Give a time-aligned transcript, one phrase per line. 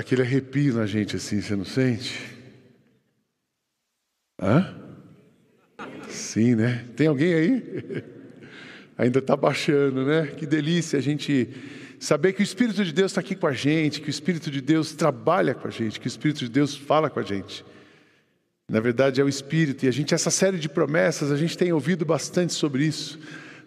[0.00, 2.18] Dá aquele arrepio na gente assim, você não sente?
[4.40, 4.74] Hã?
[6.08, 6.86] Sim, né?
[6.96, 8.04] Tem alguém aí?
[8.96, 10.28] Ainda está baixando, né?
[10.28, 11.50] Que delícia a gente
[11.98, 14.62] saber que o Espírito de Deus está aqui com a gente, que o Espírito de
[14.62, 17.62] Deus trabalha com a gente, que o Espírito de Deus fala com a gente.
[18.70, 21.74] Na verdade é o Espírito, e a gente, essa série de promessas, a gente tem
[21.74, 23.20] ouvido bastante sobre isso.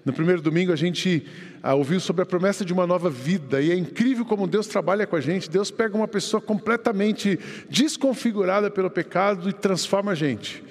[0.06, 1.26] No primeiro domingo a gente
[1.62, 5.08] ah, ouviu sobre a promessa de uma nova vida, e é incrível como Deus trabalha
[5.08, 5.50] com a gente.
[5.50, 7.40] Deus pega uma pessoa completamente
[7.70, 10.64] desconfigurada pelo pecado e transforma a gente.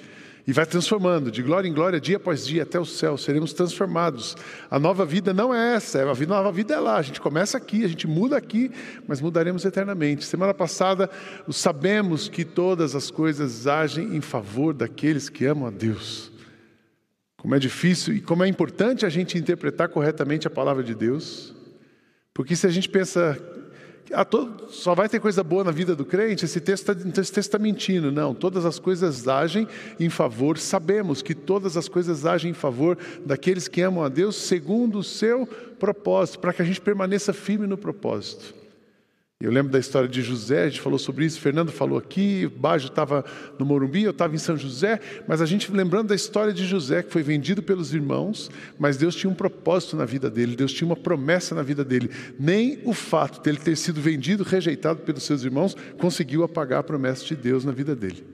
[0.45, 4.35] E vai transformando, de glória em glória, dia após dia, até o céu, seremos transformados.
[4.69, 6.97] A nova vida não é essa, a nova vida é lá.
[6.97, 8.69] A gente começa aqui, a gente muda aqui,
[9.07, 10.25] mas mudaremos eternamente.
[10.25, 11.09] Semana passada,
[11.49, 16.32] sabemos que todas as coisas agem em favor daqueles que amam a Deus.
[17.43, 21.53] Como é difícil e como é importante a gente interpretar corretamente a palavra de Deus,
[22.33, 23.37] porque se a gente pensa
[24.13, 24.25] ah,
[24.69, 28.13] só vai ter coisa boa na vida do crente, esse texto está tá mentindo.
[28.13, 29.67] Não, todas as coisas agem
[29.99, 34.37] em favor, sabemos que todas as coisas agem em favor daqueles que amam a Deus
[34.37, 35.45] segundo o seu
[35.77, 38.62] propósito, para que a gente permaneça firme no propósito.
[39.43, 42.87] Eu lembro da história de José, a gente falou sobre isso, Fernando falou aqui, Bajo
[42.87, 43.25] estava
[43.59, 47.03] no Morumbi, eu estava em São José, mas a gente lembrando da história de José,
[47.03, 48.49] que foi vendido pelos irmãos,
[48.79, 52.09] mas Deus tinha um propósito na vida dele, Deus tinha uma promessa na vida dele.
[52.39, 57.25] Nem o fato dele ter sido vendido, rejeitado pelos seus irmãos, conseguiu apagar a promessa
[57.25, 58.25] de Deus na vida dele.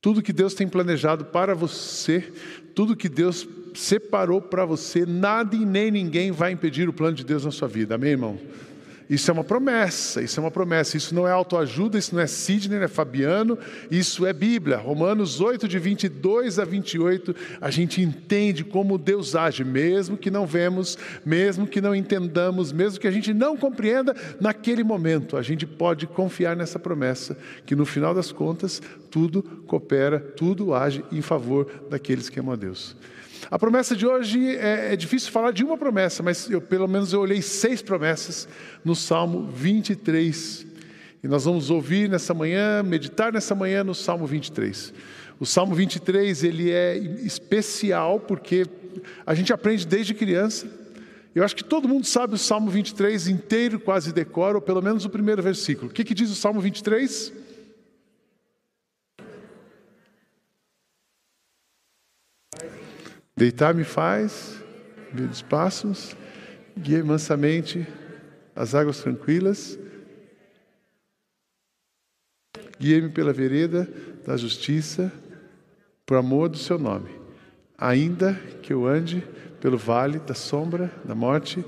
[0.00, 2.32] Tudo que Deus tem planejado para você,
[2.74, 7.26] tudo que Deus separou para você, nada e nem ninguém vai impedir o plano de
[7.26, 7.96] Deus na sua vida.
[7.96, 8.40] Amém, irmão?
[9.10, 10.96] Isso é uma promessa, isso é uma promessa.
[10.96, 13.58] Isso não é autoajuda, isso não é Sidney, não é Fabiano,
[13.90, 14.76] isso é Bíblia.
[14.76, 20.46] Romanos 8, de 22 a 28, a gente entende como Deus age, mesmo que não
[20.46, 20.96] vemos,
[21.26, 25.36] mesmo que não entendamos, mesmo que a gente não compreenda naquele momento.
[25.36, 27.36] A gente pode confiar nessa promessa,
[27.66, 28.80] que no final das contas,
[29.10, 32.94] tudo coopera, tudo age em favor daqueles que amam a Deus.
[33.48, 37.12] A promessa de hoje é, é, difícil falar de uma promessa, mas eu, pelo menos
[37.12, 38.48] eu olhei seis promessas
[38.84, 40.66] no Salmo 23.
[41.22, 44.92] E nós vamos ouvir nessa manhã, meditar nessa manhã no Salmo 23.
[45.38, 48.66] O Salmo 23 ele é especial porque
[49.24, 50.66] a gente aprende desde criança.
[51.34, 55.04] Eu acho que todo mundo sabe o Salmo 23 inteiro, quase decora, ou pelo menos
[55.04, 55.90] o primeiro versículo.
[55.90, 57.32] O que, que diz o Salmo 23?
[63.40, 64.62] Deitar-me faz,
[65.30, 66.14] os passos,
[66.76, 67.86] guia mansamente
[68.54, 69.78] as águas tranquilas,
[72.78, 73.88] guia-me pela vereda
[74.26, 75.10] da justiça,
[76.04, 77.08] por amor do seu nome.
[77.78, 79.26] Ainda que eu ande
[79.58, 81.64] pelo vale da sombra da morte,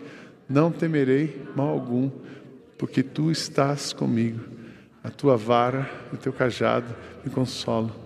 [0.46, 2.10] não temerei mal algum,
[2.76, 4.44] porque tu estás comigo.
[5.02, 6.94] A tua vara e o teu cajado
[7.24, 7.96] me consolam.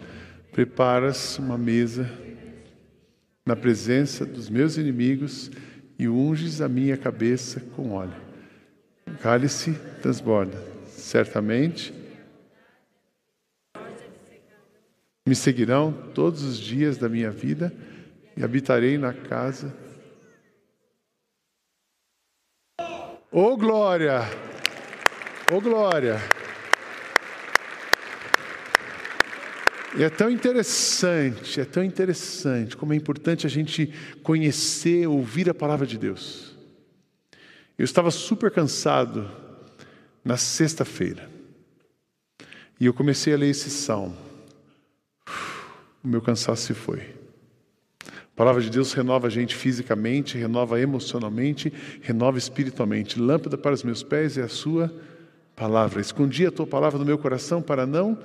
[0.53, 2.26] Preparas uma mesa
[3.47, 5.53] na presença dos meus inimigos
[5.97, 8.21] e unges a minha cabeça com óleo.
[9.07, 10.61] O cálice transborda.
[10.89, 11.95] Certamente
[15.25, 17.73] me seguirão todos os dias da minha vida
[18.37, 19.73] e habitarei na casa.
[23.31, 24.21] Ô oh, glória!
[25.53, 26.17] Ô oh, glória!
[29.99, 33.91] E é tão interessante, é tão interessante como é importante a gente
[34.23, 36.55] conhecer, ouvir a palavra de Deus.
[37.79, 39.31] Eu estava super cansado
[40.23, 41.31] na sexta-feira.
[42.79, 44.15] E eu comecei a ler esse salmo.
[46.05, 47.15] O meu cansaço se foi.
[48.05, 53.19] A palavra de Deus renova a gente fisicamente, renova emocionalmente, renova espiritualmente.
[53.19, 54.95] Lâmpada para os meus pés é a sua
[55.55, 56.03] palavra.
[56.03, 58.19] Escondi a tua palavra no meu coração para não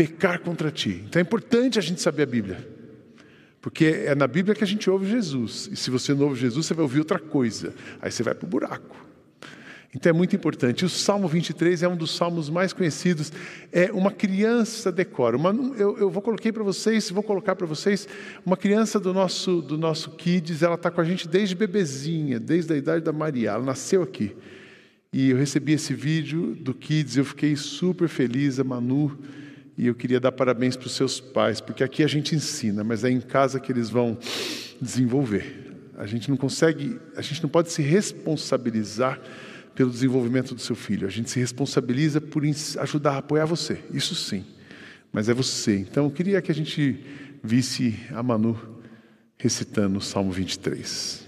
[0.00, 1.04] pecar contra ti.
[1.06, 2.66] Então é importante a gente saber a Bíblia.
[3.60, 5.68] Porque é na Bíblia que a gente ouve Jesus.
[5.70, 7.74] E se você não ouve Jesus, você vai ouvir outra coisa.
[8.00, 8.96] Aí você vai para o buraco.
[9.94, 10.86] Então é muito importante.
[10.86, 13.30] O Salmo 23 é um dos salmos mais conhecidos.
[13.70, 15.36] É uma criança decora.
[15.36, 18.08] Uma, eu, eu vou coloquei para vocês, vou colocar para vocês
[18.46, 20.62] uma criança do nosso do nosso Kids.
[20.62, 23.50] Ela está com a gente desde bebezinha, desde a idade da Maria.
[23.50, 24.34] Ela nasceu aqui.
[25.12, 27.18] E eu recebi esse vídeo do Kids.
[27.18, 28.58] Eu fiquei super feliz.
[28.58, 29.18] A Manu
[29.80, 33.02] e eu queria dar parabéns para os seus pais, porque aqui a gente ensina, mas
[33.02, 34.18] é em casa que eles vão
[34.78, 35.88] desenvolver.
[35.96, 39.18] A gente não consegue, a gente não pode se responsabilizar
[39.74, 41.06] pelo desenvolvimento do seu filho.
[41.06, 42.42] A gente se responsabiliza por
[42.78, 43.82] ajudar, apoiar você.
[43.90, 44.44] Isso sim.
[45.10, 45.78] Mas é você.
[45.78, 47.02] Então eu queria que a gente
[47.42, 48.60] visse a Manu
[49.38, 51.26] recitando o Salmo 23.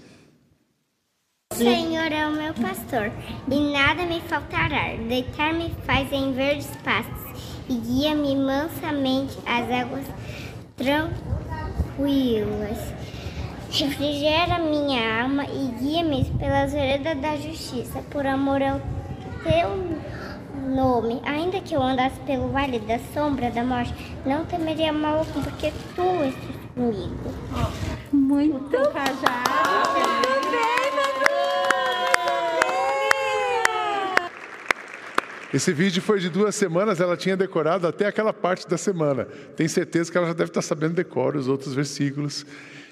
[1.53, 3.11] O Senhor é o meu pastor,
[3.49, 4.95] e nada me faltará.
[5.07, 10.05] Deitar-me faz em verdes pastos, e guia-me mansamente às águas
[10.75, 12.77] tranquilas.
[13.71, 18.81] Refrigera minha alma e guia-me pelas veredas da justiça, por amor ao
[19.43, 19.97] teu
[20.69, 21.21] nome.
[21.25, 23.93] Ainda que eu andasse pelo vale da sombra da morte,
[24.25, 26.35] não temeria mal porque tu estás
[26.75, 27.33] comigo.
[28.11, 28.77] Muito
[35.53, 39.25] Esse vídeo foi de duas semanas, ela tinha decorado até aquela parte da semana.
[39.55, 42.43] Tenho certeza que ela já deve estar sabendo decorar os outros versículos.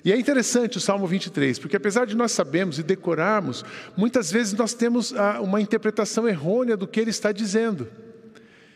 [0.05, 3.65] E é interessante o Salmo 23, porque apesar de nós sabermos e decorarmos,
[3.97, 7.87] muitas vezes nós temos ah, uma interpretação errônea do que ele está dizendo.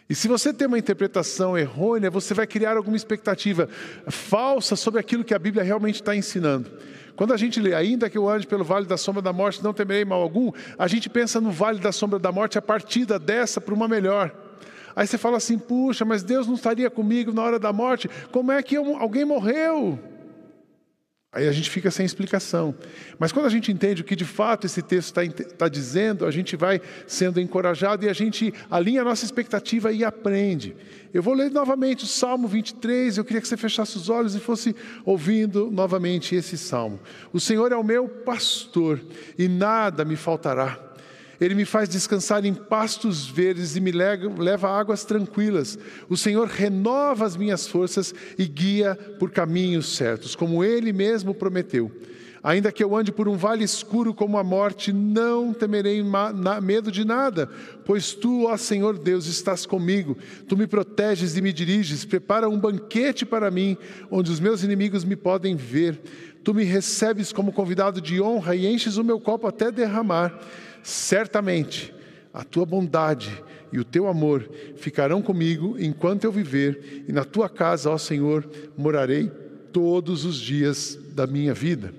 [0.10, 3.70] E se você tem uma interpretação errônea, você vai criar alguma expectativa
[4.08, 6.72] falsa sobre aquilo que a Bíblia realmente está ensinando.
[7.16, 9.74] Quando a gente lê, ainda que eu ande pelo vale da sombra da morte, não
[9.74, 13.62] temerei mal algum, a gente pensa no vale da sombra da morte, a partida dessa
[13.62, 14.32] para uma melhor.
[14.96, 18.10] Aí você fala assim: puxa, mas Deus não estaria comigo na hora da morte?
[18.32, 20.00] Como é que eu, alguém morreu?
[21.36, 22.74] Aí a gente fica sem explicação.
[23.20, 26.32] Mas quando a gente entende o que de fato esse texto está tá dizendo, a
[26.32, 30.74] gente vai sendo encorajado e a gente alinha a nossa expectativa e aprende.
[31.14, 34.40] Eu vou ler novamente o Salmo 23, eu queria que você fechasse os olhos e
[34.40, 34.74] fosse
[35.04, 37.02] ouvindo novamente esse salmo.
[37.34, 39.02] O Senhor é o meu pastor
[39.38, 40.85] e nada me faltará.
[41.40, 45.78] Ele me faz descansar em pastos verdes e me leva a águas tranquilas.
[46.10, 51.92] O Senhor renova as minhas forças e guia por caminhos certos, como Ele mesmo prometeu.
[52.44, 56.04] Ainda que eu ande por um vale escuro como a morte, não temerei
[56.62, 57.50] medo de nada,
[57.84, 60.16] pois tu, ó Senhor Deus, estás comigo.
[60.48, 63.76] Tu me proteges e me diriges, prepara um banquete para mim,
[64.12, 66.00] onde os meus inimigos me podem ver.
[66.44, 70.40] Tu me recebes como convidado de honra e enches o meu copo até derramar.
[70.86, 71.92] Certamente
[72.32, 73.44] a tua bondade
[73.74, 78.48] e o teu amor ficarão comigo enquanto eu viver, e na tua casa, ó Senhor,
[78.78, 79.32] morarei
[79.74, 81.92] todos os dias da minha vida.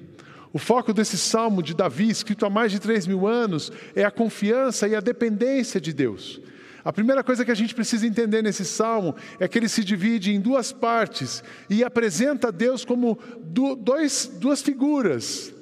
[0.52, 4.10] O foco desse salmo de Davi, escrito há mais de três mil anos, é a
[4.10, 6.40] confiança e a dependência de Deus.
[6.84, 10.32] A primeira coisa que a gente precisa entender nesse salmo é que ele se divide
[10.32, 15.55] em duas partes e apresenta Deus como dois, duas figuras.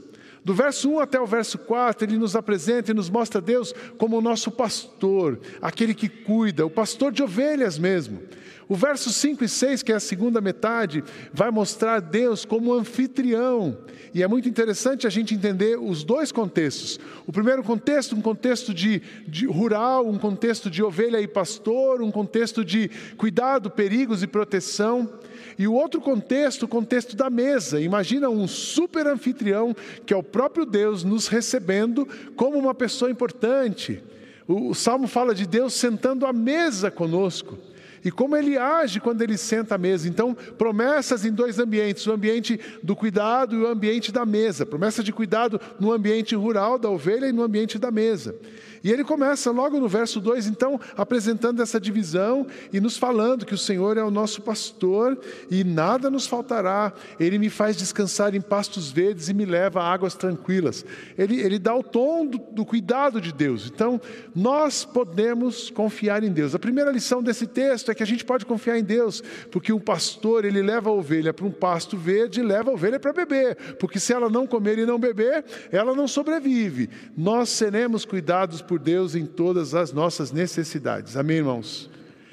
[0.45, 4.19] Do verso 1 até o verso 4, ele nos apresenta e nos mostra Deus como
[4.19, 8.21] o nosso pastor, aquele que cuida, o pastor de ovelhas mesmo.
[8.69, 13.77] O verso 5 e 6, que é a segunda metade, vai mostrar Deus como anfitrião.
[14.15, 16.99] E é muito interessante a gente entender os dois contextos.
[17.27, 22.11] O primeiro contexto, um contexto de, de rural, um contexto de ovelha e pastor, um
[22.11, 25.11] contexto de cuidado, perigos e proteção.
[25.59, 27.81] E o outro contexto, o contexto da mesa.
[27.81, 29.75] Imagina um super anfitrião,
[30.05, 32.07] que é o próprio Deus, nos recebendo
[32.37, 34.03] como uma pessoa importante.
[34.47, 37.59] O, o Salmo fala de Deus sentando à mesa conosco
[38.05, 40.07] e como ele age quando ele senta à mesa.
[40.07, 44.67] Então, promessas em dois ambientes: o ambiente do cuidado e o ambiente da mesa.
[44.67, 48.37] Promessa de cuidado no ambiente rural da ovelha e no ambiente da mesa.
[48.85, 53.55] E ele começa logo no verso 2, então, apresentando essa divisão e nos falando que
[53.55, 55.19] o Senhor é o nosso pastor
[55.51, 56.93] e nada nos faltará.
[57.19, 60.85] Ele me faz descansar em pastos verdes e me leva a águas tranquilas.
[61.17, 63.71] Ele, ele dá o tom do, do cuidado de Deus.
[63.73, 63.99] Então,
[64.35, 66.55] nós podemos confiar em Deus.
[66.55, 69.81] A primeira lição desse texto é que a gente pode confiar em Deus, porque um
[69.81, 73.57] pastor, ele leva a ovelha para um pasto verde e leva a ovelha para beber,
[73.79, 76.91] porque se ela não comer e não beber, ela não sobrevive.
[77.17, 81.17] Nós seremos cuidados por por Deus em todas as nossas necessidades.
[81.17, 81.89] Amém, irmãos?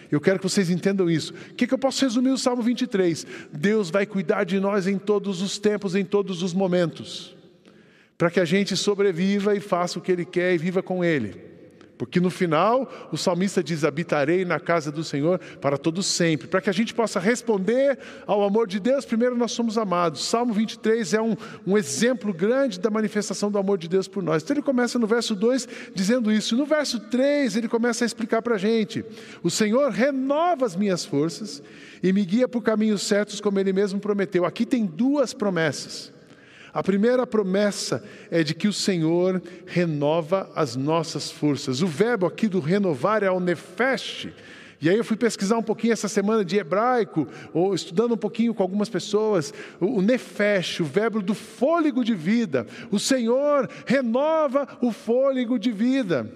[0.09, 1.33] Eu quero que vocês entendam isso.
[1.51, 3.27] O que, que eu posso resumir o Salmo 23?
[3.53, 7.35] Deus vai cuidar de nós em todos os tempos, em todos os momentos,
[8.17, 11.50] para que a gente sobreviva e faça o que Ele quer e viva com Ele.
[12.01, 16.47] Porque no final, o salmista diz: habitarei na casa do Senhor para todo sempre.
[16.47, 20.25] Para que a gente possa responder ao amor de Deus, primeiro nós somos amados.
[20.25, 24.41] Salmo 23 é um, um exemplo grande da manifestação do amor de Deus por nós.
[24.41, 26.57] Então ele começa no verso 2 dizendo isso.
[26.57, 29.05] No verso 3 ele começa a explicar para a gente:
[29.43, 31.61] o Senhor renova as minhas forças
[32.01, 34.43] e me guia por caminhos certos, como ele mesmo prometeu.
[34.43, 36.11] Aqui tem duas promessas.
[36.73, 41.81] A primeira promessa é de que o Senhor renova as nossas forças.
[41.81, 44.29] O verbo aqui do renovar é o nefesh.
[44.81, 48.53] E aí eu fui pesquisar um pouquinho essa semana de hebraico, ou estudando um pouquinho
[48.53, 52.65] com algumas pessoas, o nefesh, o verbo do fôlego de vida.
[52.89, 56.31] O Senhor renova o fôlego de vida.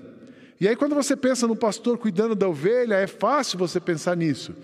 [0.60, 4.56] E aí, quando você pensa no pastor cuidando da ovelha, é fácil você pensar nisso.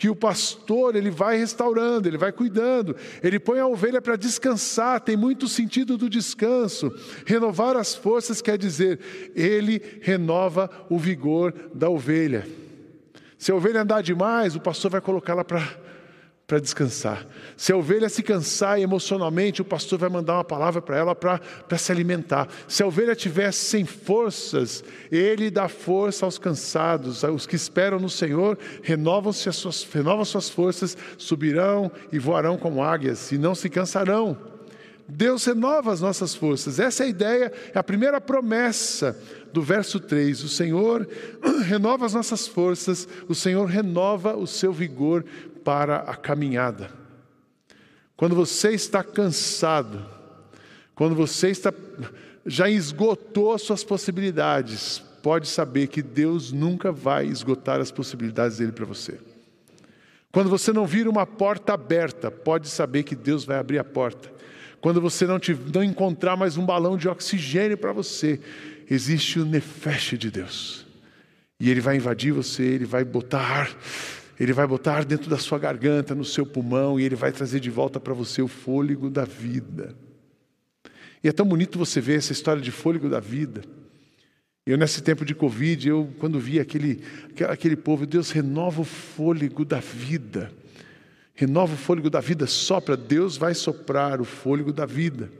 [0.00, 4.98] Que o pastor, ele vai restaurando, ele vai cuidando, ele põe a ovelha para descansar,
[4.98, 6.90] tem muito sentido do descanso.
[7.26, 8.98] Renovar as forças quer dizer,
[9.36, 12.48] ele renova o vigor da ovelha.
[13.36, 15.68] Se a ovelha andar demais, o pastor vai colocá-la para
[16.50, 17.24] para descansar.
[17.56, 21.78] Se a ovelha se cansar emocionalmente, o pastor vai mandar uma palavra para ela para
[21.78, 22.48] se alimentar.
[22.66, 27.22] Se a ovelha estiver sem forças, ele dá força aos cansados.
[27.22, 32.82] Os que esperam no Senhor renovam-se as suas, renovam suas forças, subirão e voarão como
[32.82, 34.36] águias e não se cansarão.
[35.10, 36.78] Deus renova as nossas forças.
[36.78, 39.16] Essa é a ideia, é a primeira promessa
[39.52, 40.42] do verso 3.
[40.44, 41.08] O Senhor
[41.66, 45.24] renova as nossas forças, o Senhor renova o seu vigor
[45.64, 46.90] para a caminhada.
[48.16, 50.04] Quando você está cansado,
[50.94, 51.72] quando você está
[52.44, 58.72] já esgotou as suas possibilidades, pode saber que Deus nunca vai esgotar as possibilidades dele
[58.72, 59.18] para você.
[60.32, 64.32] Quando você não vira uma porta aberta, pode saber que Deus vai abrir a porta.
[64.80, 68.40] Quando você não, te, não encontrar mais um balão de oxigênio para você,
[68.88, 70.86] existe o nefeche de Deus.
[71.58, 73.76] E ele vai invadir você, ele vai botar ar
[74.40, 77.68] ele vai botar dentro da sua garganta, no seu pulmão, e Ele vai trazer de
[77.68, 79.94] volta para você o fôlego da vida.
[81.22, 83.62] E é tão bonito você ver essa história de fôlego da vida.
[84.64, 87.02] Eu, nesse tempo de Covid, eu, quando vi aquele,
[87.50, 90.50] aquele povo, Deus renova o fôlego da vida.
[91.34, 95.30] Renova o fôlego da vida, sopra, Deus vai soprar o fôlego da vida.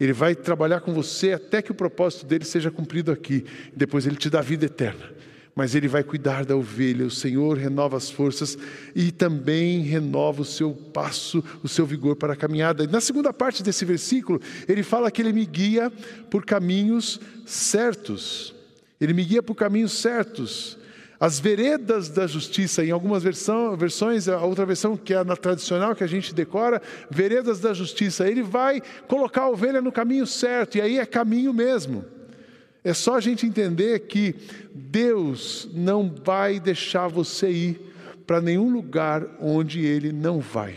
[0.00, 3.44] Ele vai trabalhar com você até que o propósito dele seja cumprido aqui.
[3.76, 5.18] Depois ele te dá vida eterna
[5.58, 7.04] mas ele vai cuidar da ovelha.
[7.04, 8.56] O Senhor renova as forças
[8.94, 12.86] e também renova o seu passo, o seu vigor para a caminhada.
[12.86, 15.90] Na segunda parte desse versículo, ele fala que ele me guia
[16.30, 18.54] por caminhos certos.
[19.00, 20.78] Ele me guia por caminhos certos.
[21.18, 25.92] As veredas da justiça, em algumas versão, versões, a outra versão que é na tradicional
[25.92, 28.30] que a gente decora, veredas da justiça.
[28.30, 32.04] Ele vai colocar a ovelha no caminho certo, e aí é caminho mesmo.
[32.84, 34.34] É só a gente entender que
[34.74, 37.80] Deus não vai deixar você ir
[38.26, 40.76] para nenhum lugar onde Ele não vai.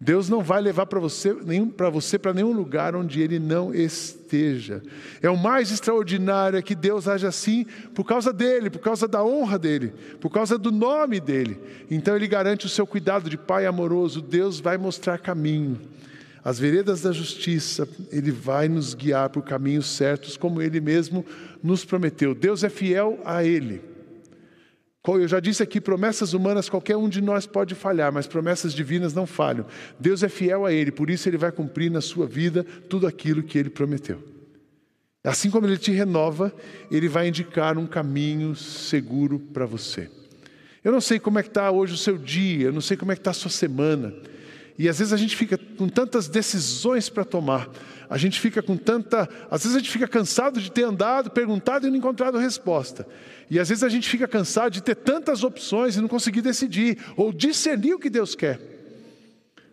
[0.00, 1.32] Deus não vai levar para você
[1.76, 4.82] para você para nenhum lugar onde Ele não esteja.
[5.22, 9.22] É o mais extraordinário é que Deus age assim por causa dele, por causa da
[9.24, 11.56] honra dele, por causa do nome dele.
[11.88, 14.20] Então Ele garante o seu cuidado de Pai amoroso.
[14.20, 15.78] Deus vai mostrar caminho
[16.44, 21.24] as veredas da justiça, Ele vai nos guiar por caminhos certos, como Ele mesmo
[21.62, 22.34] nos prometeu.
[22.34, 23.80] Deus é fiel a Ele.
[25.04, 29.12] Eu já disse aqui, promessas humanas qualquer um de nós pode falhar, mas promessas divinas
[29.12, 29.66] não falham.
[29.98, 33.42] Deus é fiel a Ele, por isso Ele vai cumprir na sua vida tudo aquilo
[33.42, 34.22] que Ele prometeu.
[35.24, 36.52] Assim como Ele te renova,
[36.90, 40.08] Ele vai indicar um caminho seguro para você.
[40.82, 43.12] Eu não sei como é que está hoje o seu dia, eu não sei como
[43.12, 44.12] é que está a sua semana.
[44.78, 47.68] E às vezes a gente fica com tantas decisões para tomar,
[48.12, 49.26] a gente fica com tanta.
[49.50, 53.06] Às vezes a gente fica cansado de ter andado, perguntado e não encontrado resposta.
[53.50, 56.98] E às vezes a gente fica cansado de ter tantas opções e não conseguir decidir,
[57.16, 58.60] ou discernir o que Deus quer.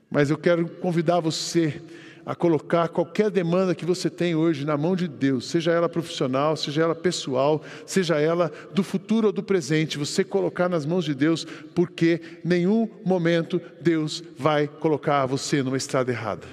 [0.10, 1.82] Mas eu quero convidar você
[2.26, 6.56] a colocar qualquer demanda que você tem hoje na mão de Deus, seja ela profissional,
[6.56, 11.14] seja ela pessoal, seja ela do futuro ou do presente, você colocar nas mãos de
[11.16, 16.48] Deus, porque nenhum momento Deus vai colocar você numa estrada errada.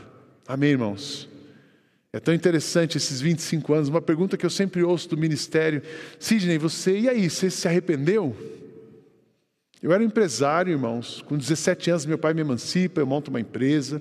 [0.46, 1.28] Amém, irmãos?
[2.12, 3.88] É tão interessante esses 25 anos.
[3.88, 5.82] Uma pergunta que eu sempre ouço do ministério:
[6.18, 8.35] Sidney, você, e aí, você se arrependeu?
[9.82, 11.23] Eu era empresário, irmãos.
[11.23, 14.00] Com 17 anos, meu pai me emancipa, eu monto uma empresa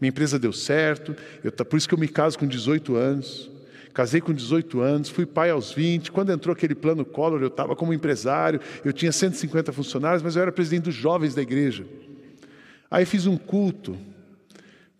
[0.00, 3.50] minha empresa deu certo, eu, por isso que eu me caso com 18 anos.
[3.92, 6.12] Casei com 18 anos, fui pai aos 20.
[6.12, 10.42] Quando entrou aquele plano Collor, eu estava como empresário, eu tinha 150 funcionários, mas eu
[10.42, 11.84] era presidente dos jovens da igreja.
[12.90, 13.98] Aí fiz um culto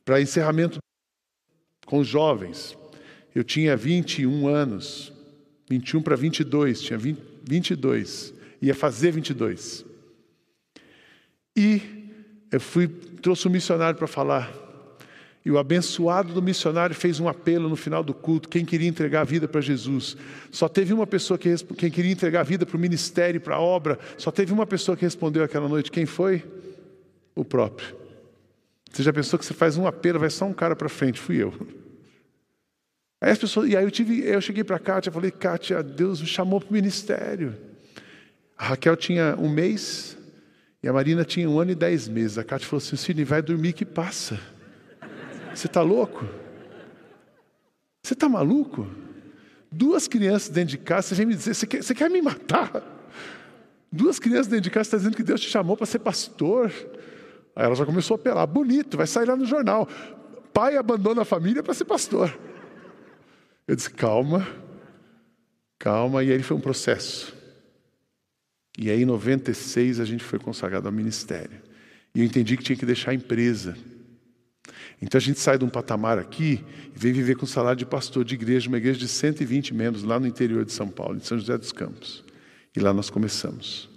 [0.04, 0.78] para encerramento
[1.86, 2.76] com os jovens.
[3.34, 5.12] Eu tinha 21 anos,
[5.70, 9.84] 21 para 22, tinha 20, 22, ia fazer 22.
[11.56, 11.80] E
[12.50, 14.67] eu fui, trouxe um missionário para falar
[15.48, 18.50] e o abençoado do missionário fez um apelo no final do culto.
[18.50, 20.14] Quem queria entregar a vida para Jesus?
[20.50, 23.58] Só teve uma pessoa que quem queria entregar a vida para o ministério, para a
[23.58, 23.98] obra.
[24.18, 25.90] Só teve uma pessoa que respondeu aquela noite.
[25.90, 26.44] Quem foi?
[27.34, 27.96] O próprio.
[28.92, 31.18] Você já pensou que você faz um apelo, vai só um cara para frente?
[31.18, 31.54] Fui eu.
[33.18, 36.20] Aí as pessoas, e aí eu tive, eu cheguei para a Kátia, falei, Kátia, Deus
[36.20, 37.56] me chamou para o ministério.
[38.54, 40.14] A Raquel tinha um mês
[40.82, 42.36] e a Marina tinha um ano e dez meses.
[42.36, 44.38] A Kátia falou assim: Sidney, vai dormir que passa.
[45.54, 46.24] Você está louco?
[48.02, 48.86] Você está maluco?
[49.70, 52.82] Duas crianças dentro de casa, você vem me dizer, você quer, você quer me matar?
[53.92, 56.72] Duas crianças dentro de casa, você está dizendo que Deus te chamou para ser pastor.
[57.54, 59.88] Aí ela já começou a apelar, bonito, vai sair lá no jornal.
[60.52, 62.38] Pai abandona a família para ser pastor.
[63.66, 64.46] Eu disse, calma,
[65.78, 67.36] calma, e aí foi um processo.
[68.78, 71.60] E aí em 96 a gente foi consagrado ao ministério.
[72.14, 73.76] E eu entendi que tinha que deixar a empresa.
[75.00, 76.64] Então a gente sai de um patamar aqui
[76.94, 80.18] e vem viver com salário de pastor de igreja, uma igreja de 120 membros lá
[80.18, 82.24] no interior de São Paulo, em São José dos Campos.
[82.76, 83.88] E lá nós começamos.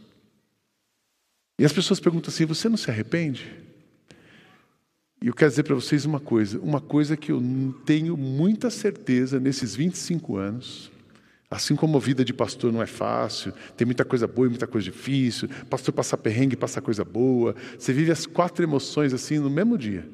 [1.58, 3.46] E as pessoas perguntam assim: você não se arrepende?
[5.22, 7.40] E eu quero dizer para vocês uma coisa, uma coisa que eu
[7.86, 10.92] tenho muita certeza nesses 25 anos,
[11.50, 14.66] assim como a vida de pastor não é fácil, tem muita coisa boa e muita
[14.66, 19.50] coisa difícil, pastor passa perrengue passa coisa boa, você vive as quatro emoções assim no
[19.50, 20.10] mesmo dia.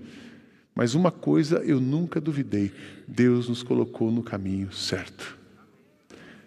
[0.77, 2.71] Mas uma coisa eu nunca duvidei:
[3.07, 5.35] Deus nos colocou no caminho certo.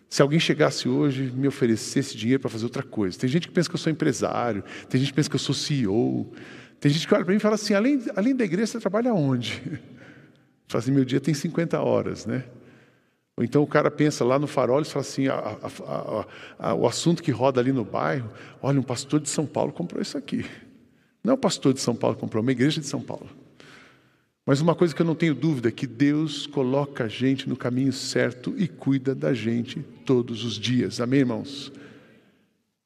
[0.09, 3.53] Se alguém chegasse hoje e me oferecesse dinheiro para fazer outra coisa, tem gente que
[3.53, 6.33] pensa que eu sou empresário, tem gente que pensa que eu sou CEO,
[6.79, 9.13] tem gente que olha para mim e fala assim: além, além da igreja, você trabalha
[9.13, 9.61] onde?
[10.69, 12.45] Fala assim: meu dia tem 50 horas, né?
[13.37, 16.27] Ou então o cara pensa lá no farol e fala assim: a, a,
[16.71, 18.31] a, o assunto que roda ali no bairro,
[18.63, 20.47] olha, um pastor de São Paulo comprou isso aqui.
[21.25, 23.40] Não é o pastor de São Paulo que comprou, é uma igreja de São Paulo.
[24.51, 27.55] Mas uma coisa que eu não tenho dúvida é que Deus coloca a gente no
[27.57, 31.01] caminho certo e cuida da gente todos os dias.
[31.01, 31.71] Amém, irmãos?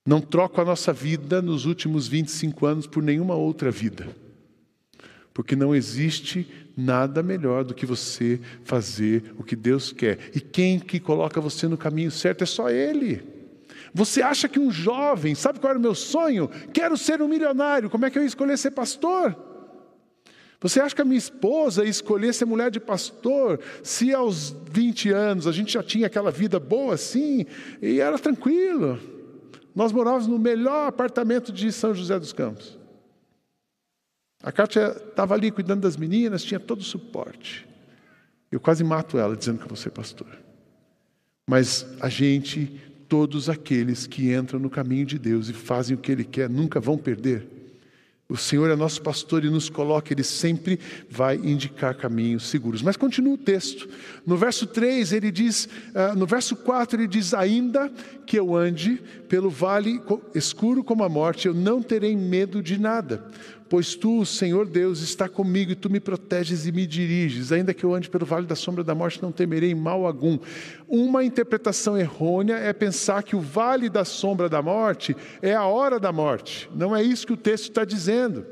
[0.06, 4.06] Não troco a nossa vida nos últimos 25 anos por nenhuma outra vida.
[5.32, 10.18] Porque não existe nada melhor do que você fazer o que Deus quer.
[10.34, 13.22] E quem que coloca você no caminho certo é só Ele.
[13.94, 16.46] Você acha que um jovem, sabe qual era o meu sonho?
[16.74, 17.88] Quero ser um milionário.
[17.88, 19.53] Como é que eu ia escolher ser pastor?
[20.60, 25.46] Você acha que a minha esposa escolher ser mulher de pastor se aos 20 anos
[25.46, 27.44] a gente já tinha aquela vida boa assim
[27.82, 28.98] e era tranquilo?
[29.74, 32.78] Nós morávamos no melhor apartamento de São José dos Campos.
[34.42, 37.66] A Kátia estava ali cuidando das meninas, tinha todo o suporte.
[38.52, 40.28] Eu quase mato ela dizendo que eu vou ser pastor.
[41.48, 46.12] Mas a gente, todos aqueles que entram no caminho de Deus e fazem o que
[46.12, 47.53] Ele quer, nunca vão perder.
[48.26, 52.80] O Senhor é nosso pastor e nos coloca, Ele sempre vai indicar caminhos seguros.
[52.80, 53.86] Mas continua o texto.
[54.26, 57.92] No verso 3, ele diz, uh, no verso 4, ele diz: Ainda
[58.24, 60.00] que eu ande pelo vale
[60.34, 63.22] escuro como a morte, eu não terei medo de nada,
[63.74, 67.50] Pois tu, Senhor Deus, está comigo e tu me proteges e me diriges.
[67.50, 70.38] Ainda que eu ande pelo vale da sombra da morte, não temerei mal algum.
[70.86, 75.98] Uma interpretação errônea é pensar que o vale da sombra da morte é a hora
[75.98, 76.70] da morte.
[76.72, 78.46] Não é isso que o texto está dizendo.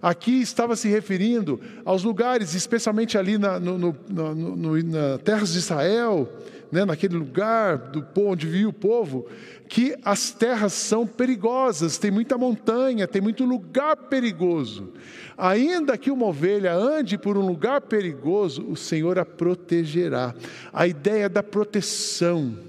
[0.00, 3.94] Aqui estava se referindo aos lugares, especialmente ali na, no, no,
[4.34, 6.28] no, na terras de Israel,
[6.70, 9.26] né, naquele lugar do onde vivia o povo,
[9.68, 14.92] que as terras são perigosas, tem muita montanha, tem muito lugar perigoso.
[15.36, 20.34] Ainda que uma ovelha ande por um lugar perigoso, o Senhor a protegerá.
[20.72, 22.67] A ideia da proteção.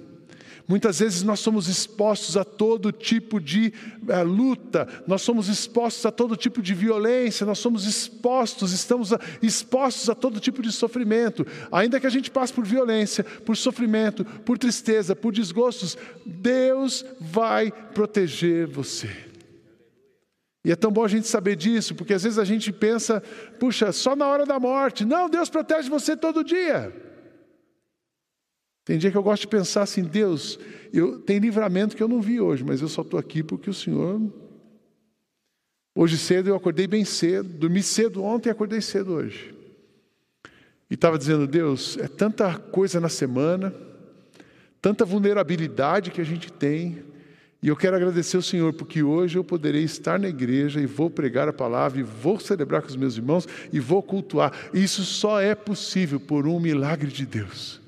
[0.69, 3.73] Muitas vezes nós somos expostos a todo tipo de
[4.07, 9.19] é, luta, nós somos expostos a todo tipo de violência, nós somos expostos, estamos a,
[9.41, 11.43] expostos a todo tipo de sofrimento.
[11.71, 17.71] Ainda que a gente passe por violência, por sofrimento, por tristeza, por desgostos, Deus vai
[17.71, 19.09] proteger você.
[20.63, 23.23] E é tão bom a gente saber disso, porque às vezes a gente pensa,
[23.59, 25.03] puxa, só na hora da morte.
[25.03, 27.08] Não, Deus protege você todo dia.
[28.89, 30.57] Tem dia que eu gosto de pensar assim, Deus,
[30.91, 33.73] eu tem livramento que eu não vi hoje, mas eu só estou aqui porque o
[33.73, 34.19] Senhor.
[35.93, 39.53] Hoje cedo eu acordei bem cedo, dormi cedo ontem e acordei cedo hoje.
[40.89, 43.71] E estava dizendo, Deus, é tanta coisa na semana,
[44.81, 47.03] tanta vulnerabilidade que a gente tem,
[47.61, 51.11] e eu quero agradecer ao Senhor, porque hoje eu poderei estar na igreja e vou
[51.11, 54.51] pregar a palavra, e vou celebrar com os meus irmãos, e vou cultuar.
[54.73, 57.78] Isso só é possível por um milagre de Deus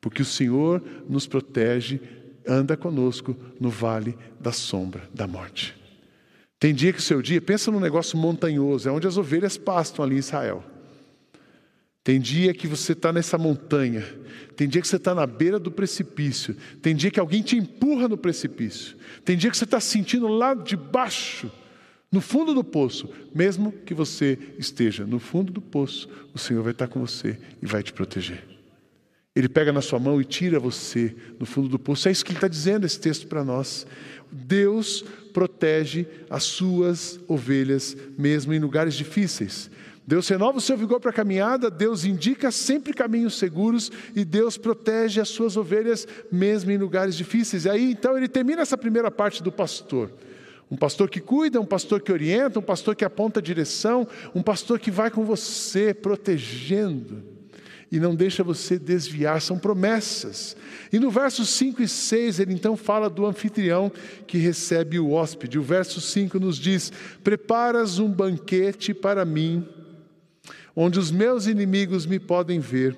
[0.00, 2.00] porque o Senhor nos protege,
[2.46, 5.76] anda conosco no vale da sombra da morte.
[6.58, 10.04] Tem dia que o seu dia, pensa num negócio montanhoso, é onde as ovelhas pastam
[10.04, 10.62] ali em Israel.
[12.02, 14.04] Tem dia que você está nessa montanha,
[14.56, 18.08] tem dia que você está na beira do precipício, tem dia que alguém te empurra
[18.08, 21.50] no precipício, tem dia que você está sentindo lá de baixo,
[22.10, 26.72] no fundo do poço, mesmo que você esteja no fundo do poço, o Senhor vai
[26.72, 28.49] estar com você e vai te proteger.
[29.34, 32.08] Ele pega na sua mão e tira você no fundo do poço.
[32.08, 33.86] É isso que ele está dizendo, esse texto para nós.
[34.30, 39.70] Deus protege as suas ovelhas, mesmo em lugares difíceis.
[40.04, 44.56] Deus renova o seu vigor para a caminhada, Deus indica sempre caminhos seguros e Deus
[44.56, 47.64] protege as suas ovelhas mesmo em lugares difíceis.
[47.64, 50.10] E aí então ele termina essa primeira parte do pastor.
[50.68, 54.42] Um pastor que cuida, um pastor que orienta, um pastor que aponta a direção, um
[54.42, 57.29] pastor que vai com você protegendo
[57.90, 60.56] e não deixa você desviar, são promessas.
[60.92, 63.90] E no versos 5 e 6, ele então fala do anfitrião
[64.26, 65.58] que recebe o hóspede.
[65.58, 66.92] O verso 5 nos diz:
[67.24, 69.66] Preparas um banquete para mim,
[70.74, 72.96] onde os meus inimigos me podem ver.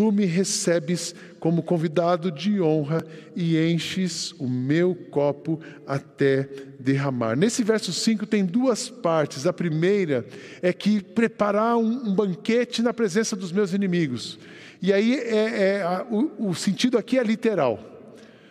[0.00, 3.04] Tu me recebes como convidado de honra
[3.36, 7.36] e enches o meu copo até derramar.
[7.36, 9.46] Nesse verso 5 tem duas partes.
[9.46, 10.24] A primeira
[10.62, 14.38] é que preparar um, um banquete na presença dos meus inimigos.
[14.80, 17.78] E aí é, é a, o, o sentido aqui é literal.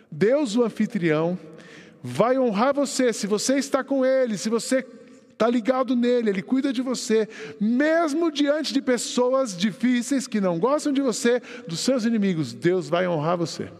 [0.08, 1.36] Deus, o anfitrião,
[2.00, 4.86] vai honrar você se você está com Ele, se você
[5.40, 7.26] está ligado nele, ele cuida de você,
[7.58, 13.08] mesmo diante de pessoas difíceis que não gostam de você, dos seus inimigos, Deus vai
[13.08, 13.72] honrar você.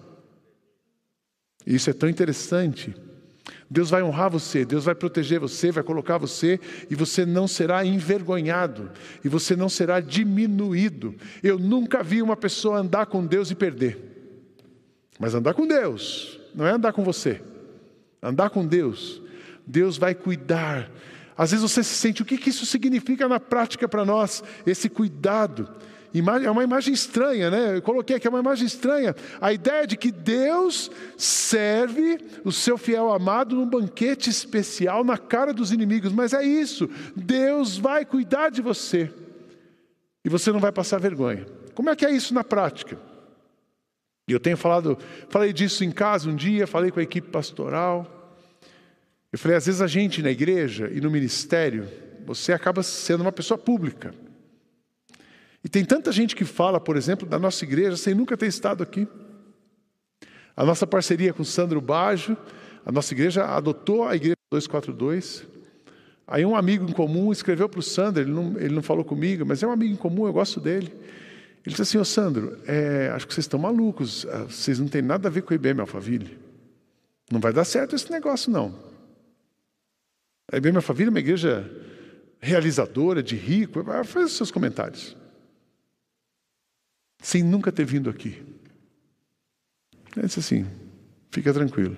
[1.66, 2.94] Isso é tão interessante.
[3.68, 7.84] Deus vai honrar você, Deus vai proteger você, vai colocar você e você não será
[7.84, 8.90] envergonhado
[9.22, 11.14] e você não será diminuído.
[11.42, 13.98] Eu nunca vi uma pessoa andar com Deus e perder.
[15.18, 17.42] Mas andar com Deus, não é andar com você.
[18.22, 19.20] Andar com Deus,
[19.66, 20.90] Deus vai cuidar
[21.40, 24.44] às vezes você se sente, o que, que isso significa na prática para nós?
[24.66, 25.70] Esse cuidado.
[26.44, 27.78] É uma imagem estranha, né?
[27.78, 29.16] Eu coloquei aqui, é uma imagem estranha.
[29.40, 35.54] A ideia de que Deus serve o seu fiel amado num banquete especial na cara
[35.54, 36.12] dos inimigos.
[36.12, 39.10] Mas é isso, Deus vai cuidar de você.
[40.22, 41.46] E você não vai passar vergonha.
[41.74, 42.98] Como é que é isso na prática?
[44.28, 44.98] E eu tenho falado,
[45.30, 48.19] falei disso em casa um dia, falei com a equipe pastoral.
[49.32, 51.88] Eu falei, às vezes a gente na igreja e no ministério,
[52.26, 54.12] você acaba sendo uma pessoa pública.
[55.62, 58.82] E tem tanta gente que fala, por exemplo, da nossa igreja sem nunca ter estado
[58.82, 59.06] aqui.
[60.56, 62.36] A nossa parceria com Sandro Baggio,
[62.84, 65.46] a nossa igreja adotou a igreja 242.
[66.26, 69.44] Aí um amigo em comum escreveu para o Sandro, ele não, ele não falou comigo,
[69.46, 70.92] mas é um amigo em comum, eu gosto dele.
[71.64, 75.02] Ele disse assim, ô Sandro, é, acho que vocês estão malucos, ah, vocês não têm
[75.02, 76.38] nada a ver com o IBM Alphaville.
[77.30, 78.89] Não vai dar certo esse negócio não.
[80.52, 81.70] A IBM Alphaville é uma igreja
[82.40, 85.16] realizadora, de rico, faz os seus comentários.
[87.22, 88.42] Sem nunca ter vindo aqui.
[90.16, 90.66] É disse assim,
[91.30, 91.96] fica tranquilo.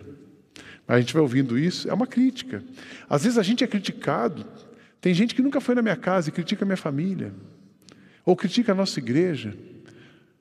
[0.86, 2.62] A gente vai ouvindo isso, é uma crítica.
[3.08, 4.44] Às vezes a gente é criticado.
[5.00, 7.32] Tem gente que nunca foi na minha casa e critica a minha família.
[8.26, 9.56] Ou critica a nossa igreja.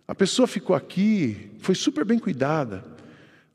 [0.08, 2.84] A pessoa ficou aqui, foi super bem cuidada.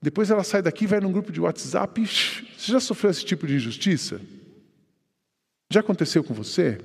[0.01, 2.01] Depois ela sai daqui, vai num grupo de WhatsApp.
[2.07, 4.21] Você já sofreu esse tipo de injustiça?
[5.71, 6.79] Já aconteceu com você?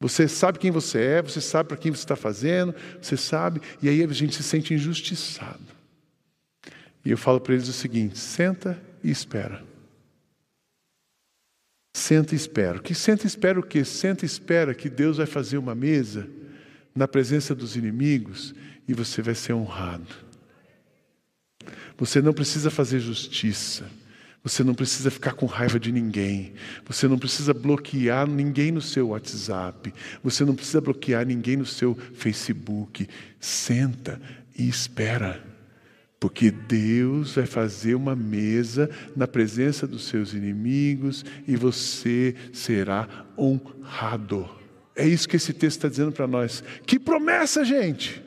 [0.00, 3.88] Você sabe quem você é, você sabe para quem você está fazendo, você sabe, e
[3.88, 5.66] aí a gente se sente injustiçado.
[7.04, 9.64] E eu falo para eles o seguinte: senta e espera.
[11.96, 12.78] Senta e espera.
[12.78, 13.84] Que senta e espera o quê?
[13.84, 16.28] Senta e espera que Deus vai fazer uma mesa
[16.94, 18.54] na presença dos inimigos
[18.86, 20.14] e você vai ser honrado.
[21.96, 23.90] Você não precisa fazer justiça.
[24.48, 26.54] Você não precisa ficar com raiva de ninguém.
[26.86, 29.92] Você não precisa bloquear ninguém no seu WhatsApp.
[30.24, 33.06] Você não precisa bloquear ninguém no seu Facebook.
[33.38, 34.18] Senta
[34.58, 35.44] e espera.
[36.18, 44.48] Porque Deus vai fazer uma mesa na presença dos seus inimigos e você será honrado.
[44.96, 46.64] É isso que esse texto está dizendo para nós.
[46.86, 48.24] Que promessa, gente!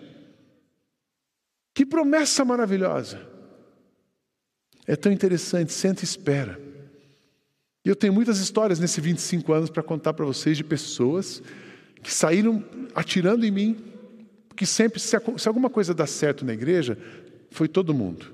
[1.73, 3.30] Que promessa maravilhosa!
[4.91, 6.59] É tão interessante, senta e espera.
[7.85, 11.41] E eu tenho muitas histórias nesses 25 anos para contar para vocês de pessoas
[12.03, 12.61] que saíram
[12.93, 13.77] atirando em mim,
[14.49, 15.15] porque sempre, se,
[15.47, 16.97] alguma coisa dá certo na igreja,
[17.51, 18.33] foi todo mundo.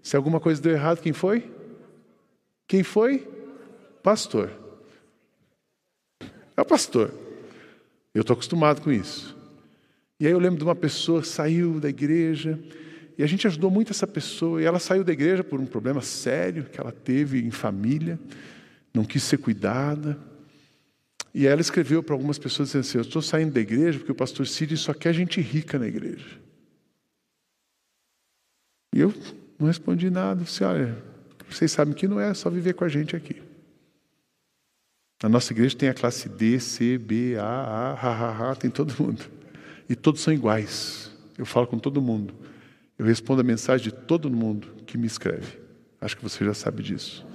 [0.00, 1.50] Se alguma coisa deu errado, quem foi?
[2.68, 3.26] Quem foi?
[4.00, 4.52] Pastor.
[6.56, 7.12] É o pastor.
[8.14, 9.36] Eu estou acostumado com isso.
[10.20, 12.60] E aí eu lembro de uma pessoa que saiu da igreja
[13.18, 14.60] e a gente ajudou muito essa pessoa.
[14.60, 18.18] E ela saiu da igreja por um problema sério que ela teve em família,
[18.92, 20.18] não quis ser cuidada.
[21.32, 24.14] E ela escreveu para algumas pessoas dizendo assim: Eu estou saindo da igreja porque o
[24.14, 26.38] pastor Cid só quer gente rica na igreja.
[28.94, 29.12] E eu
[29.58, 30.44] não respondi nada.
[30.44, 31.02] Disse: Olha,
[31.48, 33.42] vocês sabem que não é só viver com a gente aqui.
[35.22, 38.70] Na nossa igreja tem a classe D, C, B, A, A, H, H, H, tem
[38.70, 39.24] todo mundo.
[39.88, 41.10] E todos são iguais.
[41.38, 42.34] Eu falo com todo mundo.
[42.98, 45.58] Eu respondo a mensagem de todo mundo que me escreve.
[46.00, 47.26] Acho que você já sabe disso.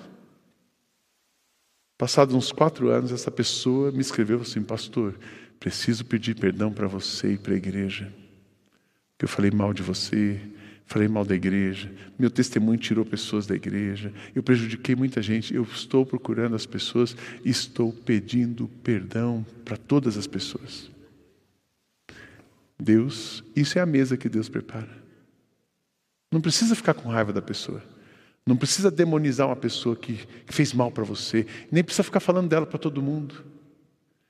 [1.98, 5.16] Passados uns quatro anos, essa pessoa me escreveu assim, pastor,
[5.62, 8.12] Preciso pedir perdão para você e para a igreja,
[9.16, 10.42] que eu falei mal de você,
[10.88, 15.54] falei mal da igreja, meu testemunho tirou pessoas da igreja, eu prejudiquei muita gente.
[15.54, 20.90] Eu estou procurando as pessoas estou pedindo perdão para todas as pessoas.
[22.80, 25.01] Deus, isso é a mesa que Deus prepara.
[26.32, 27.84] Não precisa ficar com raiva da pessoa.
[28.46, 31.46] Não precisa demonizar uma pessoa que, fez mal para você.
[31.72, 33.44] Nem precisa ficar falando dela para todo mundo.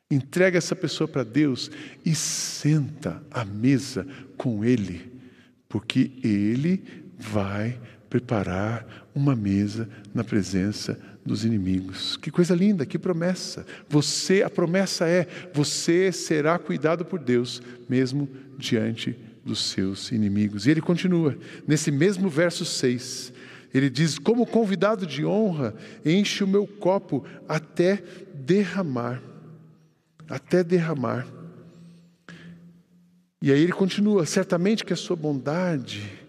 [0.09, 1.71] Entrega essa pessoa para Deus
[2.03, 5.09] e senta à mesa com Ele,
[5.69, 6.83] porque Ele
[7.17, 12.17] vai preparar uma mesa na presença dos inimigos.
[12.17, 13.65] Que coisa linda, que promessa.
[13.87, 20.65] Você, a promessa é: você será cuidado por Deus, mesmo diante dos seus inimigos.
[20.65, 23.34] E ele continua, nesse mesmo verso 6,
[23.73, 25.73] ele diz: Como convidado de honra,
[26.06, 29.21] enche o meu copo até derramar.
[30.30, 31.27] Até derramar.
[33.41, 36.20] E aí ele continua: Certamente que a sua bondade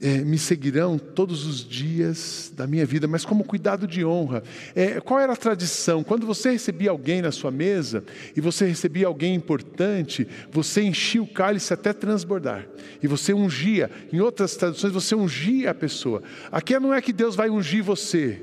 [0.00, 4.42] é, me seguirão todos os dias da minha vida, mas como cuidado de honra.
[4.74, 6.02] É, qual era a tradição?
[6.02, 8.04] Quando você recebia alguém na sua mesa
[8.36, 12.66] e você recebia alguém importante, você enchia o cálice até transbordar
[13.02, 13.90] e você ungia.
[14.12, 16.22] Em outras traduções, você ungia a pessoa.
[16.50, 18.42] Aqui não é que Deus vai ungir você.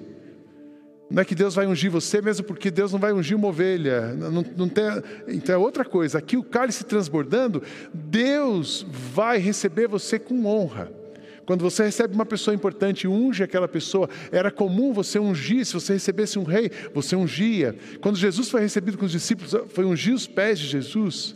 [1.10, 4.14] Não é que Deus vai ungir você, mesmo porque Deus não vai ungir uma ovelha.
[4.14, 4.86] Não, não tem,
[5.28, 6.18] então é outra coisa.
[6.18, 7.62] Aqui o cálice transbordando,
[7.94, 11.05] Deus vai receber você com honra.
[11.46, 14.10] Quando você recebe uma pessoa importante, unge aquela pessoa.
[14.32, 17.76] Era comum você ungir, se você recebesse um rei, você ungia.
[18.02, 21.36] Quando Jesus foi recebido com os discípulos, foi ungir os pés de Jesus.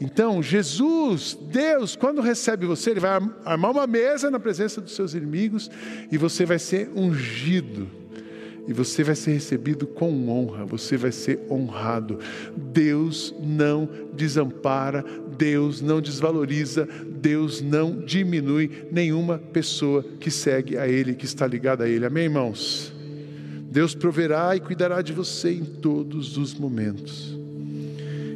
[0.00, 5.14] Então, Jesus, Deus, quando recebe você, Ele vai armar uma mesa na presença dos seus
[5.14, 5.70] inimigos
[6.10, 7.88] e você vai ser ungido
[8.66, 12.18] e você vai ser recebido com honra, você vai ser honrado.
[12.56, 15.04] Deus não desampara,
[15.36, 21.84] Deus não desvaloriza, Deus não diminui nenhuma pessoa que segue a Ele, que está ligada
[21.84, 22.06] a Ele.
[22.06, 22.92] Amém, irmãos?
[23.70, 27.36] Deus proverá e cuidará de você em todos os momentos.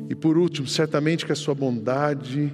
[0.08, 2.52] E por último, certamente que a sua bondade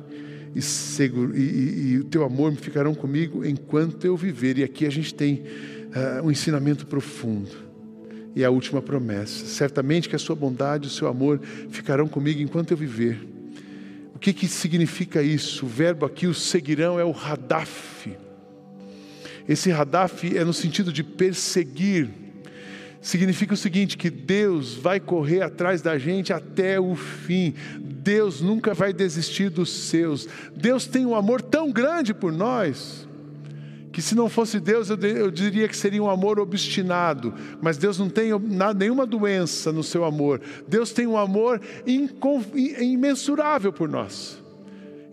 [0.55, 4.59] e, seguro, e, e, e o teu amor ficarão comigo enquanto eu viver.
[4.59, 5.43] E aqui a gente tem
[5.95, 7.51] uh, um ensinamento profundo.
[8.35, 12.41] E a última promessa: certamente que a sua bondade e o seu amor ficarão comigo
[12.41, 13.32] enquanto eu viver.
[14.23, 15.67] Que, que significa isso?
[15.67, 18.17] O verbo aqui, o seguirão, é o radaf.
[19.49, 22.09] Esse radaf é no sentido de perseguir.
[23.01, 27.53] Significa o seguinte: que Deus vai correr atrás da gente até o fim.
[27.81, 30.29] Deus nunca vai desistir dos seus.
[30.55, 33.09] Deus tem um amor tão grande por nós
[33.93, 37.99] que se não fosse Deus, eu, eu diria que seria um amor obstinado, mas Deus
[37.99, 40.41] não tem nada, nenhuma doença no seu amor.
[40.67, 44.43] Deus tem um amor imensurável por nós.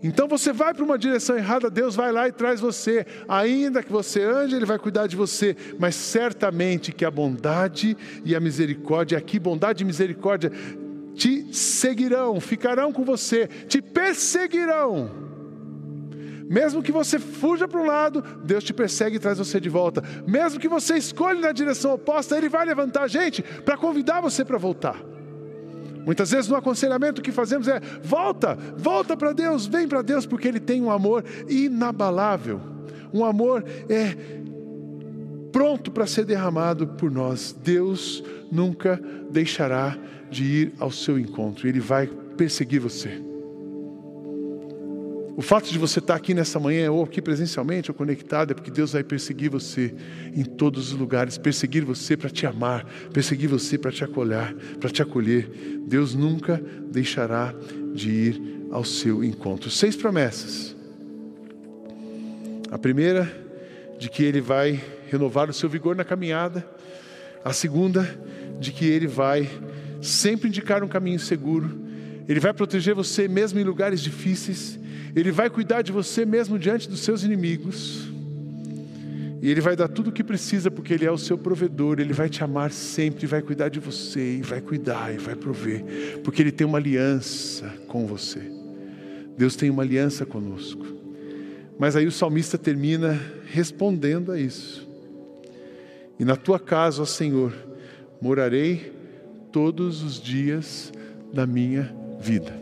[0.02, 3.06] Então você vai para uma direção errada, Deus vai lá e traz você.
[3.28, 5.54] Ainda que você ande, Ele vai cuidar de você.
[5.78, 10.50] Mas certamente que a bondade e a misericórdia, aqui bondade e misericórdia,
[11.14, 15.29] te seguirão, ficarão com você, te perseguirão
[16.50, 20.02] mesmo que você fuja para um lado, Deus te persegue e traz você de volta.
[20.26, 24.58] Mesmo que você escolha na direção oposta, Ele vai levantar gente para convidar você para
[24.58, 25.00] voltar.
[26.04, 30.48] Muitas vezes no aconselhamento que fazemos é: volta, volta para Deus, vem para Deus, porque
[30.48, 32.60] Ele tem um amor inabalável,
[33.14, 34.16] um amor é
[35.52, 37.54] pronto para ser derramado por nós.
[37.62, 39.96] Deus nunca deixará
[40.28, 43.29] de ir ao seu encontro, Ele vai perseguir você.
[45.40, 48.70] O fato de você estar aqui nessa manhã, ou aqui presencialmente, ou conectado, é porque
[48.70, 49.94] Deus vai perseguir você
[50.36, 54.90] em todos os lugares, perseguir você para te amar, perseguir você para te acolher, para
[54.90, 55.48] te acolher.
[55.86, 57.54] Deus nunca deixará
[57.94, 59.70] de ir ao seu encontro.
[59.70, 60.76] Seis promessas.
[62.70, 63.24] A primeira,
[63.98, 64.78] de que Ele vai
[65.10, 66.68] renovar o seu vigor na caminhada.
[67.42, 68.06] A segunda,
[68.60, 69.48] de que Ele vai
[70.02, 71.80] sempre indicar um caminho seguro.
[72.28, 74.78] Ele vai proteger você mesmo em lugares difíceis.
[75.14, 78.08] Ele vai cuidar de você mesmo diante dos seus inimigos.
[79.42, 81.98] E Ele vai dar tudo o que precisa, porque Ele é o seu provedor.
[81.98, 86.20] Ele vai te amar sempre, vai cuidar de você, e vai cuidar, e vai prover,
[86.22, 88.40] porque Ele tem uma aliança com você.
[89.36, 90.86] Deus tem uma aliança conosco.
[91.78, 94.86] Mas aí o salmista termina respondendo a isso.
[96.18, 97.54] E na tua casa, ó Senhor,
[98.20, 98.92] morarei
[99.50, 100.92] todos os dias
[101.32, 102.59] da minha vida.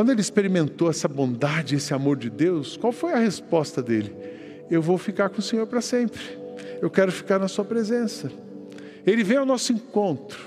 [0.00, 4.16] Quando ele experimentou essa bondade, esse amor de Deus, qual foi a resposta dele?
[4.70, 6.18] Eu vou ficar com o Senhor para sempre.
[6.80, 8.32] Eu quero ficar na Sua presença.
[9.06, 10.42] Ele vem ao nosso encontro.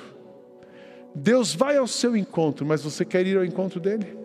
[1.14, 4.18] Deus vai ao seu encontro, mas você quer ir ao encontro dele?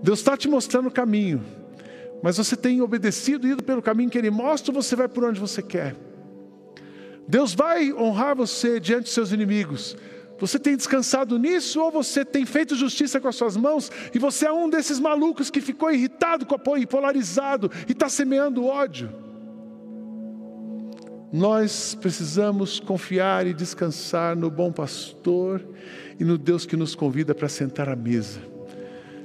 [0.00, 1.44] Deus está te mostrando o caminho,
[2.22, 5.24] mas você tem obedecido e ido pelo caminho que Ele mostra ou você vai por
[5.24, 5.96] onde você quer?
[7.26, 9.96] Deus vai honrar você diante dos seus inimigos.
[10.40, 14.46] Você tem descansado nisso ou você tem feito justiça com as suas mãos e você
[14.46, 19.10] é um desses malucos que ficou irritado com a polarizado e está semeando ódio?
[21.30, 25.62] Nós precisamos confiar e descansar no bom pastor
[26.18, 28.40] e no Deus que nos convida para sentar à mesa,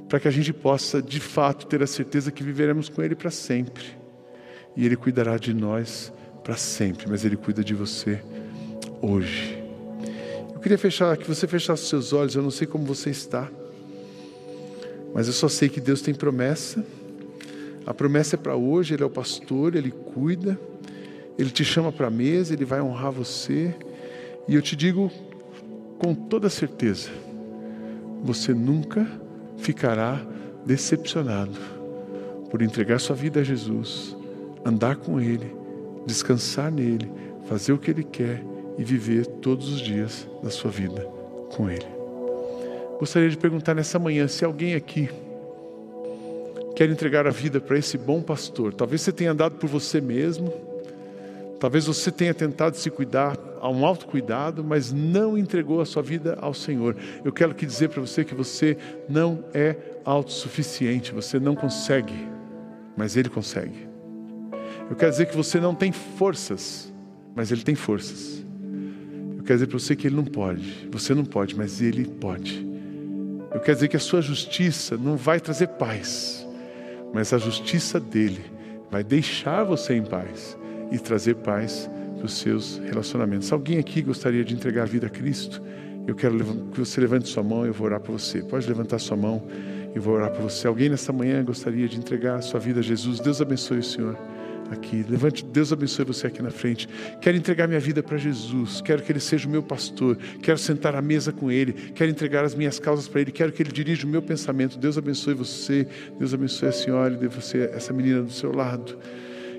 [0.07, 3.31] para que a gente possa de fato ter a certeza que viveremos com Ele para
[3.31, 3.85] sempre
[4.75, 8.21] e Ele cuidará de nós para sempre, mas Ele cuida de você
[9.01, 9.64] hoje.
[10.65, 13.47] Queria fechar, que você fechasse seus olhos, eu não sei como você está,
[15.13, 16.83] mas eu só sei que Deus tem promessa,
[17.85, 20.59] a promessa é para hoje, Ele é o pastor, Ele cuida.
[21.37, 23.75] Ele te chama para a mesa, ele vai honrar você.
[24.47, 25.11] E eu te digo
[25.99, 27.11] com toda certeza:
[28.23, 29.07] você nunca
[29.57, 30.19] ficará
[30.65, 31.59] decepcionado
[32.49, 34.17] por entregar sua vida a Jesus,
[34.65, 35.55] andar com Ele,
[36.07, 37.07] descansar nele,
[37.47, 41.01] fazer o que Ele quer e viver todos os dias da sua vida
[41.55, 41.85] com Ele.
[42.99, 45.09] Gostaria de perguntar nessa manhã se alguém aqui
[46.75, 48.73] quer entregar a vida para esse bom pastor.
[48.73, 50.51] Talvez você tenha andado por você mesmo
[51.59, 56.37] Talvez você tenha tentado se cuidar a um autocuidado, mas não entregou a sua vida
[56.39, 56.95] ao Senhor.
[57.23, 58.77] Eu quero que dizer para você que você
[59.09, 62.13] não é autossuficiente, você não consegue,
[62.95, 63.87] mas Ele consegue.
[64.89, 66.93] Eu quero dizer que você não tem forças,
[67.33, 68.44] mas Ele tem forças.
[69.45, 72.67] Eu quero dizer para você que Ele não pode, você não pode, mas Ele pode.
[73.53, 76.47] Eu quero dizer que a sua justiça não vai trazer paz,
[77.13, 78.43] mas a justiça dele
[78.89, 80.57] vai deixar você em paz
[80.91, 83.53] e trazer paz para os seus relacionamentos.
[83.53, 85.61] Alguém aqui gostaria de entregar a vida a Cristo?
[86.07, 88.41] Eu quero que você levante sua mão e eu vou orar por você.
[88.41, 89.45] Pode levantar sua mão
[89.93, 90.65] e eu vou orar por você.
[90.65, 93.19] Alguém nessa manhã gostaria de entregar a sua vida a Jesus?
[93.19, 94.17] Deus abençoe o Senhor
[94.71, 95.05] aqui.
[95.07, 96.87] Levante, Deus abençoe você aqui na frente.
[97.21, 98.81] Quero entregar minha vida para Jesus.
[98.81, 100.17] Quero que Ele seja o meu pastor.
[100.41, 101.73] Quero sentar à mesa com Ele.
[101.73, 103.31] Quero entregar as minhas causas para Ele.
[103.31, 104.77] Quero que Ele dirija o meu pensamento.
[104.77, 105.87] Deus abençoe você.
[106.17, 108.97] Deus abençoe a senhora e você essa menina do seu lado.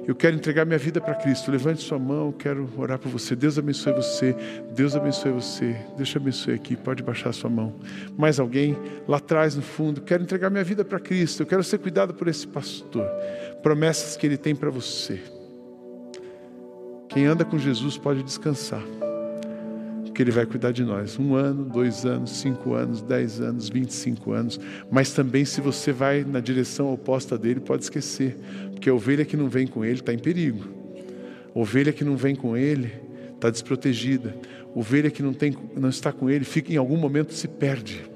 [0.06, 1.50] Eu quero entregar minha vida para Cristo.
[1.50, 3.34] Levante sua mão, quero orar por você.
[3.34, 4.36] Deus abençoe você.
[4.72, 5.76] Deus abençoe você.
[5.96, 6.76] Deus te abençoe aqui.
[6.76, 7.74] Pode baixar sua mão.
[8.16, 8.76] Mais alguém
[9.08, 11.42] lá atrás no fundo, quero entregar minha vida para Cristo.
[11.42, 13.04] Eu quero ser cuidado por esse pastor.
[13.66, 15.20] Promessas que ele tem para você.
[17.08, 18.80] Quem anda com Jesus pode descansar
[20.04, 21.18] porque Ele vai cuidar de nós.
[21.18, 24.60] Um ano, dois anos, cinco anos, dez anos, vinte e cinco anos.
[24.88, 28.36] Mas também, se você vai na direção oposta dele, pode esquecer,
[28.70, 30.64] porque a ovelha que não vem com Ele está em perigo.
[31.52, 32.92] A ovelha que não vem com Ele
[33.34, 34.32] está desprotegida.
[34.74, 38.08] A ovelha que não, tem, não está com Ele, fica em algum momento se perde.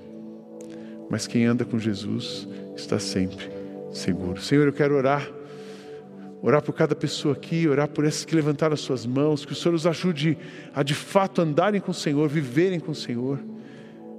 [1.11, 3.51] Mas quem anda com Jesus está sempre
[3.93, 4.41] seguro.
[4.41, 5.40] Senhor, eu quero orar
[6.43, 9.57] orar por cada pessoa aqui, orar por esses que levantaram as suas mãos, que o
[9.57, 10.39] Senhor os ajude
[10.75, 13.41] a de fato andarem com o Senhor, viverem com o Senhor.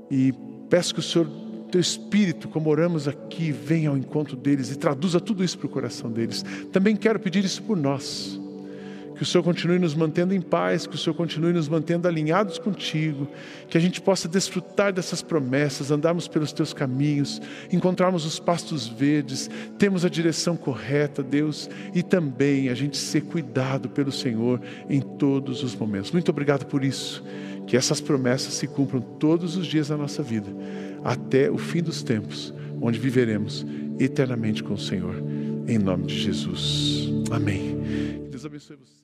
[0.09, 0.33] E
[0.69, 1.27] peço que o Senhor,
[1.71, 5.69] teu Espírito, como oramos aqui, venha ao encontro deles e traduza tudo isso para o
[5.69, 6.43] coração deles.
[6.71, 8.40] Também quero pedir isso por nós.
[9.21, 12.57] Que o Senhor continue nos mantendo em paz, que o Senhor continue nos mantendo alinhados
[12.57, 13.27] contigo,
[13.69, 17.39] que a gente possa desfrutar dessas promessas, andarmos pelos teus caminhos,
[17.71, 23.89] encontrarmos os pastos verdes, termos a direção correta, Deus, e também a gente ser cuidado
[23.89, 26.11] pelo Senhor em todos os momentos.
[26.11, 27.23] Muito obrigado por isso.
[27.67, 30.49] Que essas promessas se cumpram todos os dias da nossa vida,
[31.03, 33.63] até o fim dos tempos, onde viveremos
[33.99, 35.13] eternamente com o Senhor.
[35.67, 37.07] Em nome de Jesus.
[37.29, 37.77] Amém.
[38.31, 39.00] Deus abençoe você.